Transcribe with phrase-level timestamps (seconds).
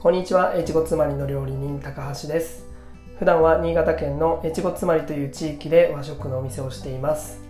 [0.00, 2.68] こんにちは、越後妻りの料理人高橋です。
[3.18, 7.40] 普段は新潟県の越後妻りという地域で和食のお店をしています。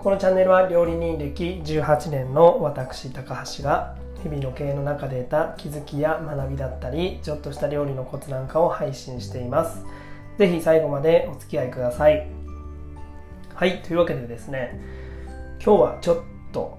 [0.00, 9.86] このチャンネルは料理人歴18年の私高橋が日々の経営の中で得た気づきや学びだったり、ちょっとした料理のコツなんかを配信しています。
[10.38, 12.26] ぜひ最後までお付き合いください。
[13.54, 14.80] はい、というわけでですね、
[15.64, 16.16] 今日はちょっ
[16.52, 16.78] と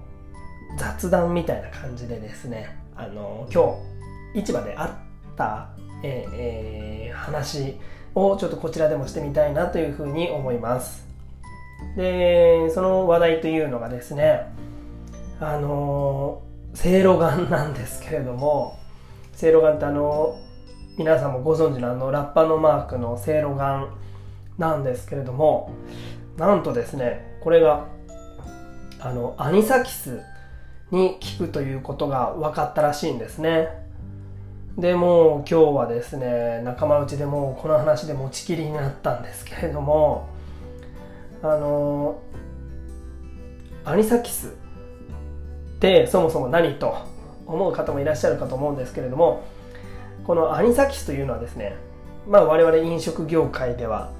[0.76, 3.97] 雑談みたいな感じでですね、あの今日
[4.34, 5.70] 市場であった、
[6.02, 6.88] えー
[7.18, 7.76] 話
[8.14, 11.06] をちょっとこちらでもしてみたいなというふうに思います。
[11.96, 14.46] で、その話題というのがですね、
[15.40, 16.42] あの
[16.74, 18.78] せいろがんなんですけれども、
[19.32, 20.36] せいろがんってあの
[20.96, 23.90] 皆さんもご存知のあのラッパのマークのせいろがん
[24.58, 25.70] なんですけれども、
[26.36, 27.86] なんとですね、これが
[29.00, 30.20] あのアニサキス
[30.90, 33.87] に効くということが分かったらしいんですね。
[34.78, 40.28] でも今日はですね仲間内でもこの話で持ちきりになったんですけれども
[41.42, 42.22] あの
[43.84, 44.50] アニサキスっ
[45.80, 46.96] てそもそも何と
[47.46, 49.42] 思う方もいらっしゃるかと思うんですけれども
[50.24, 51.74] このアニサキスというのはですね
[52.28, 54.12] まあ我々飲食業界では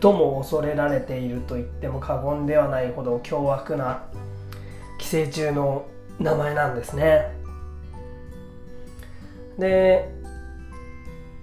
[0.00, 4.02] 最も恐れられていると言っても過言ではないほど凶悪な
[4.98, 5.86] 寄生虫の
[6.18, 7.43] 名前なんですね。
[9.58, 10.08] で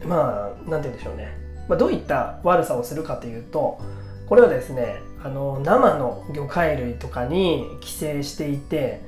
[0.06, 3.80] まあなんて言うんでしょうね、まあ、どういった悪さをするかというと
[4.28, 9.02] これはですねあの生の魚介類とかに寄生していて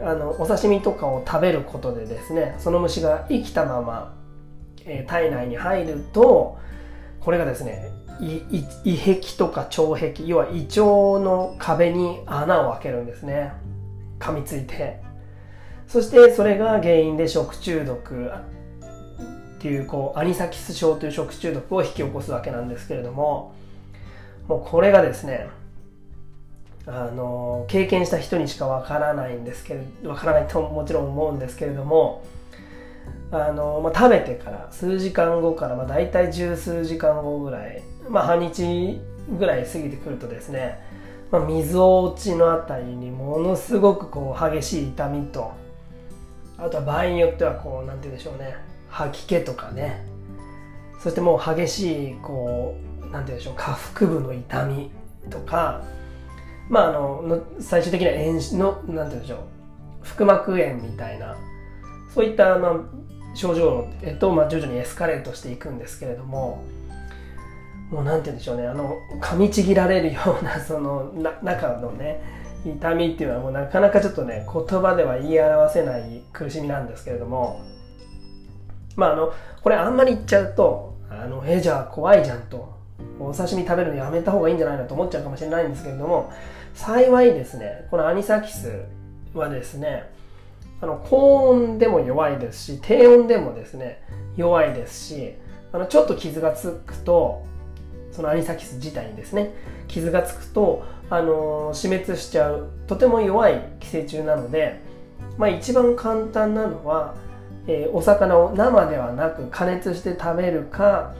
[0.00, 4.14] あのお刺身とかを食べることでですねその虫が生きたまま、
[4.84, 6.58] えー体内に入ると
[7.20, 10.80] これがですね胃壁とか腸壁要は胃腸
[11.20, 13.52] の壁に穴を開けるんですね。
[14.18, 15.00] 噛みついて。
[15.92, 18.30] そしてそれが原因で食中毒
[19.58, 23.54] っていうこうアニサキス症という食中毒を引き起こすわけなんですけれども
[24.48, 25.48] もうこれがですね
[26.86, 32.24] あの経験した人にしかわからないんですけれわからないともちろん思うんですけれども
[33.30, 38.98] あの、まあ、食べてから数時間後から、まあ、大体十数時間後ぐらい、まあ、半日
[39.38, 40.80] ぐらい過ぎてくるとですね、
[41.30, 45.60] まあ、みぞおちのあたりにものすごくこう激しい痛みと
[46.62, 48.56] あとは場合によってはこうなんて言うんでしょうね。
[48.88, 50.06] 吐き気とかね。
[51.00, 54.90] そしてもう激しいこうなんて言うんでしょう下腹部の痛み
[55.28, 55.82] とか。
[56.68, 59.38] まああの最終的には炎症のなんて言うんでしょう。
[60.02, 61.36] 腹膜炎みたいな。
[62.14, 62.74] そういった、まあ、
[63.34, 66.62] 症状へと、まあ、徐々にエスカレートしていくんですけれども。
[67.90, 68.66] もうなんて言うんでしょうね。
[68.66, 71.12] あの噛みちぎられるようなその
[71.42, 72.22] 中のね
[72.64, 77.60] 痛みっていうのはもうなかなかちょっとね言葉では言い表せない苦しみなんですけれども
[78.96, 82.72] まああのこれあんまり言っちゃうとあのえじゃあ怖いじゃんと
[83.18, 86.32] お刺身食べるのやめた方がいいんじゃないのと思っちゃうかもしれないんですけれども
[86.74, 88.84] 幸いですねこのアニサキス
[89.34, 90.10] はですね
[90.80, 94.02] あの高温でも弱いですし低温でもですね
[94.36, 95.34] 弱いですし
[95.72, 97.44] あのちょっと傷がつくと
[98.12, 99.54] そのアニサキス自体にですね
[99.88, 104.80] 傷がつくと、あの死滅しちゃうとても弱い寄生虫なので、
[105.36, 107.14] まあ、一番簡単なのは、
[107.66, 111.14] えーお魚を生ではなく加熱して食べるか、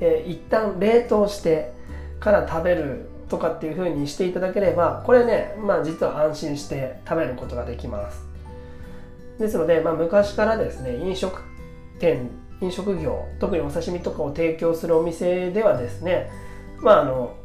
[0.00, 1.72] えー一旦冷凍して
[2.20, 8.26] から食べるとかっていう風にしていただければこれね、まあ、実は安心して食べることができます。
[9.38, 11.42] ですので、まあ、昔からですね飲食
[12.00, 12.30] 店
[12.60, 16.30] 飲食業特にお刺身とかを提供するお店ではですね
[16.80, 17.36] まああの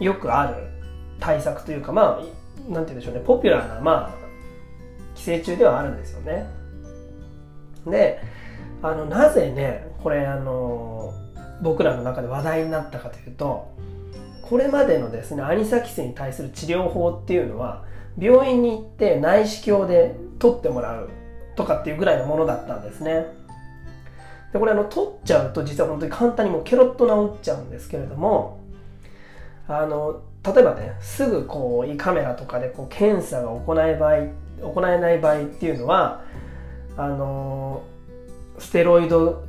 [0.00, 0.68] よくある
[1.20, 4.22] 対策というかまあなんて言うんでしょうねポピュラーなまあ
[5.14, 6.46] 寄生虫ではあるんですよね。
[7.86, 8.20] で
[8.82, 11.12] あのなぜねこれあの
[11.62, 13.68] 僕らの中で話題になったかというと
[14.42, 17.84] これまでのですねアニサキスに対する治療法っていうのは
[18.18, 21.10] 病院に行って内視鏡で取ってもらう
[21.56, 23.26] とかっていうぐらいのものだったんですね。
[24.52, 28.60] でこれあの取っちゃうと実は本当に簡単にもうケロッと治っちゃうんですけれども
[29.66, 34.16] あの例えばねすぐこう胃カメラとかでこう検査が行え場合
[34.60, 36.22] 行えない場合っていうのは
[36.96, 37.82] あの
[38.58, 39.44] ステロイド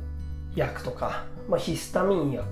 [0.56, 2.46] 薬とか、まあ、ヒスタミン薬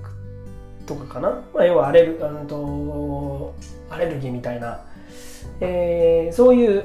[0.87, 3.55] とかかな、まあ、要はアレルあのと
[3.89, 4.85] アレルギーみたいな、
[5.61, 6.85] えーそういう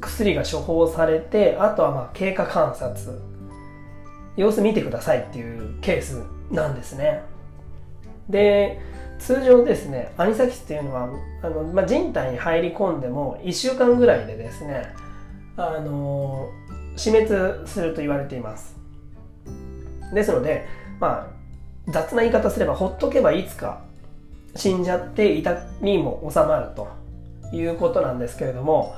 [0.00, 3.35] 薬が処方されてあとはまあ経過観察。
[4.36, 7.22] 様子見てくださいっていうケースなんですね。
[8.28, 8.80] で
[9.18, 11.08] 通常ですねアニサキスっていうのは
[11.42, 14.92] あの、まあ、人体に入り込んでも1週間ぐらいでですね
[15.56, 16.50] あの
[16.96, 18.76] 死滅すると言われています。
[20.12, 20.66] ですので、
[21.00, 21.28] ま
[21.88, 23.80] あ、雑な言い方すればほっとけばいつか
[24.54, 26.88] 死んじゃって痛みも収まると
[27.52, 28.94] いうことなんですけれども、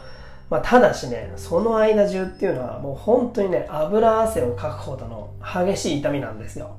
[0.50, 6.76] まあ、ただしね、その間中っていうのはもう本当にね、油汗をかくほどの激しい痛みなんですよ。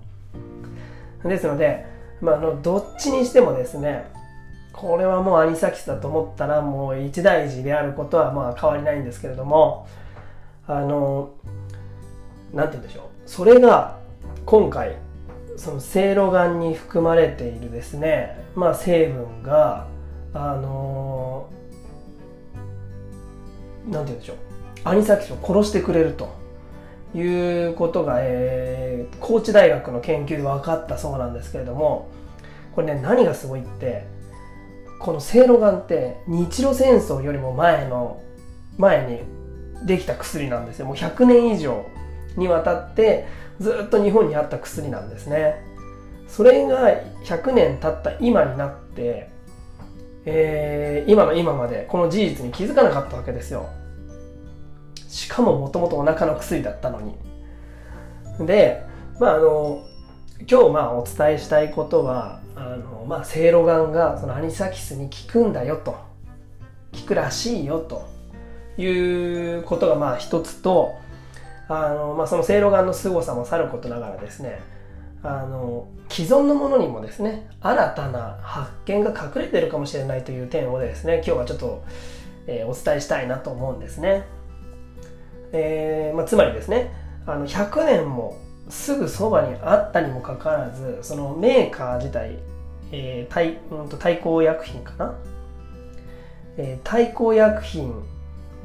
[1.23, 1.85] ですので、
[2.21, 4.09] まあ、あの、どっちにしてもですね、
[4.73, 9.87] これはもうアニサキスだと思ったらもう一大事であることはまあ変わりないんですけれども、
[10.67, 11.31] あの、
[12.53, 13.03] なんて言うんでしょう。
[13.25, 13.97] それが
[14.45, 14.95] 今回、
[15.57, 19.87] そのせいろがんに含まれているですね、まあ成分が、
[20.33, 21.49] あの
[23.87, 24.37] なんて言うんでしょう。
[24.83, 26.29] アニサキスを殺してくれると
[27.15, 27.21] い
[27.67, 32.09] うことが、えー、高知大学の研究で分かったそうなんですけれども
[32.73, 34.05] これね何がすごいって
[34.99, 38.21] このせいろがって日露戦争よりも前の
[38.77, 39.23] 前
[39.81, 40.85] にできた薬なんですよ。
[40.85, 41.85] もう100年以上
[42.35, 43.27] にわたって
[43.59, 45.63] ずっと日本にあった薬なんですね。
[46.27, 46.89] それが
[47.23, 49.29] 100年経った今になって
[50.25, 53.69] えー、今の今までこの事実に気づかなかったわけですよ。
[55.07, 57.15] しかももともとお腹の薬だったのに。
[58.45, 58.83] で
[59.19, 59.83] まああの
[60.49, 66.09] 今日まあお伝えしたいことはあのまあせいろがんがそのアニサキスに効くんだよと。
[66.91, 68.07] 効くらしいよと
[68.81, 70.95] いうことがまあ一つと
[71.67, 74.61] あの、まあ、そのせいろがんの凄さもさることながらですね
[75.21, 81.83] あの既存のものにもですね新たな発見が隠れてるかもしれないという点をですね今日はちょっと、
[82.47, 84.23] えー、お伝えしたいなと思うんですね、
[85.51, 86.93] えーまあ、つまりですね
[87.25, 88.37] あの100年も
[88.69, 92.37] すぐそばにあったにもかかわらずそのメーカー自体、
[92.91, 95.15] えー、対うんと対抗薬品かな、
[96.57, 97.93] えー、対抗薬品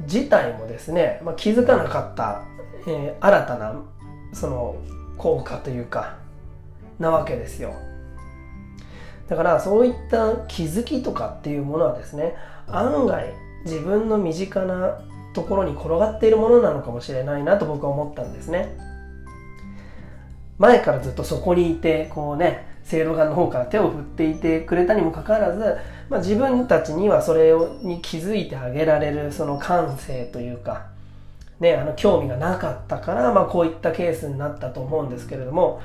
[0.03, 2.43] 自体もですね、まあ、気づかなかった、
[2.87, 3.81] えー、新たな
[4.33, 4.75] その
[5.17, 6.24] 効果というか
[6.99, 7.73] なわけですよ。
[9.27, 12.35] だからそういった気づきとかっていうものはですね
[12.67, 13.33] 案外
[13.65, 14.99] 自分の身近な
[15.33, 18.77] ところに転がっているものなのかもしれないなと僕は思ったんですね。
[20.57, 25.77] 前からずっとそこにいてこうねせいろがの方から手を振っていてくれたにもかかわらず、
[26.07, 27.51] まあ、自分たちにはそれ
[27.81, 30.85] に気づいてあげられるその感性というか、
[31.59, 35.81] ね、あの興味がなかったから、まあ、こういったケースになったと思うんですけれども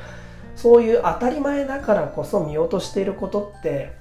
[0.57, 3.93] そういう当たり前だからこそ見落としていることって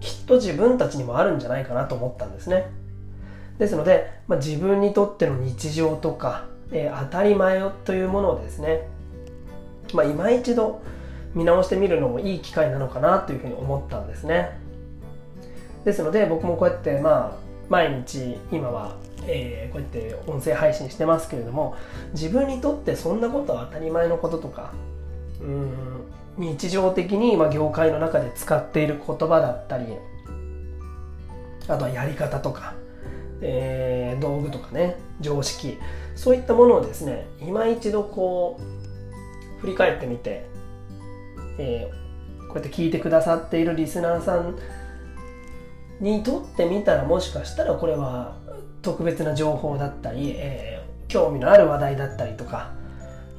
[0.00, 2.66] きっと自分たちにもあるんじゃないかなと思ったんですね。
[3.58, 8.86] ですので、まあ、自分にとっての日常とか、えー、当たり前というものをですね、
[9.94, 10.82] まあ、今一度
[11.34, 14.58] 見直してみるのもいい機会なのかなというふうに思ったんですね。
[15.84, 18.96] ですので僕もこうやってまあ毎日今は、
[19.26, 21.76] えー、こうやって音声配信してますけれども
[22.12, 24.72] 自分にとってそんなことは当たり前のこととか
[25.40, 25.72] うん。
[26.38, 29.86] 日常的に、業界の中で使っている言葉だったり
[31.68, 32.74] あとはやり方とか、
[33.40, 35.78] えー、道具とかね常識
[36.14, 40.46] そういったものをですね今一度こう振り返ってみて、
[41.58, 44.58] えー、こうやって聞いてくださっているリスナーさん
[46.00, 48.36] にとってみたらもしかしたらこれは
[48.82, 52.70] 特別な情報だったり、えー、興味のある話題だったりとか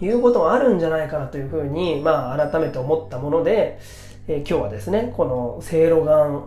[0.01, 3.79] いうことがあるんじゃないかなというふうに、まあ、改めて思ったもので、
[4.27, 6.43] えー、今日はですね、このせいろがん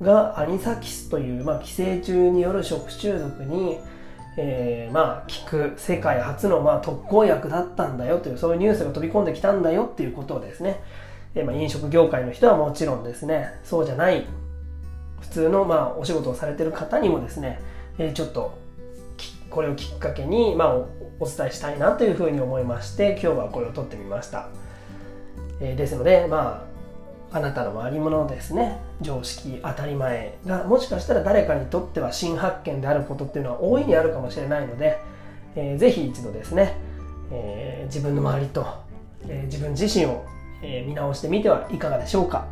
[0.00, 3.78] がアニサキスという、まあ、寄生虫による食中毒に、
[4.38, 10.80] えー、まあ、効く世界初の、まあ、特効薬だったんだよという、そういうニュースが飛び込んできたんだよっていうことをですね、
[11.34, 14.26] えー、まあ、飲食業界の人はもちろんですね、そうじゃない、
[15.20, 17.60] 普通の、まあ、お仕事をされてる方にもですね、
[17.98, 18.58] えー、ちょっと
[19.50, 20.74] これをきっかけに、まあ、
[21.18, 24.48] お伝えしたいなというふうに思いまして今日はこれを撮ってみました、
[25.60, 26.66] えー、ですのでま
[27.32, 35.00] ああなたの回り物ですね常識当たり前がもしかしたら誰かにとっては新発見であることっていうのは大いにあるかもしれないので、
[35.54, 36.76] えー、ぜひ一度ですね、
[37.32, 38.66] えー、自分の周りと、
[39.28, 40.24] えー、自分自身を、
[40.62, 42.46] えー、見直してみてはいかがでしょうか。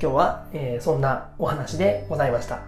[0.00, 2.60] 今日は、えー、そんなお話でございました。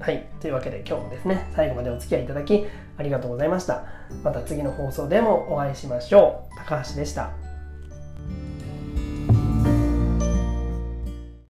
[0.00, 0.26] はい。
[0.40, 3.84] というわけで今日もですね、最後までお付き合いいただきありがとうございました。
[4.22, 6.56] また次の放送でもお会いしましょう。
[6.56, 7.53] 高橋でした。